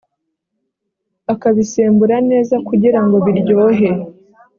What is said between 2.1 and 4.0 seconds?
neza kugirango biryohe